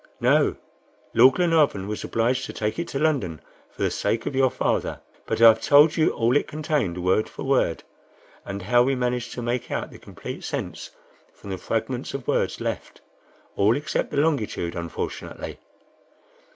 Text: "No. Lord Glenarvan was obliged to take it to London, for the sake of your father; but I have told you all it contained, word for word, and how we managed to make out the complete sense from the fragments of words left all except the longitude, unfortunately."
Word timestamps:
"No. 0.19 0.55
Lord 1.13 1.35
Glenarvan 1.35 1.87
was 1.87 2.03
obliged 2.03 2.45
to 2.47 2.53
take 2.53 2.79
it 2.79 2.87
to 2.87 2.97
London, 2.97 3.39
for 3.69 3.83
the 3.83 3.91
sake 3.91 4.25
of 4.25 4.35
your 4.35 4.49
father; 4.49 4.99
but 5.27 5.39
I 5.39 5.47
have 5.49 5.61
told 5.61 5.95
you 5.95 6.09
all 6.09 6.35
it 6.35 6.47
contained, 6.47 7.03
word 7.03 7.29
for 7.29 7.43
word, 7.43 7.83
and 8.43 8.63
how 8.63 8.81
we 8.81 8.95
managed 8.95 9.31
to 9.33 9.43
make 9.43 9.69
out 9.69 9.91
the 9.91 9.99
complete 9.99 10.43
sense 10.43 10.89
from 11.35 11.51
the 11.51 11.59
fragments 11.59 12.15
of 12.15 12.27
words 12.27 12.59
left 12.59 13.01
all 13.55 13.77
except 13.77 14.09
the 14.09 14.17
longitude, 14.17 14.73
unfortunately." 14.75 15.59